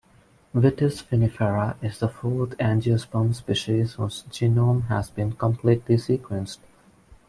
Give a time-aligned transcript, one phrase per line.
[0.55, 6.57] "Vitis vinifera" is the fourth angiosperm species whose genome has been completely sequenced.